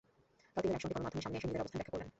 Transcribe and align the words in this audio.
কাল 0.53 0.61
তিনজন 0.69 0.73
একই 0.73 0.79
সঙ্গে 0.85 0.91
গণমাধ্যমের 0.93 1.23
সামনে 1.25 1.37
এসে 1.37 1.47
নিজেদের 1.47 1.61
অবস্থান 1.63 1.77
ব্যাখ্যা 1.79 1.93
করলেন। 1.93 2.09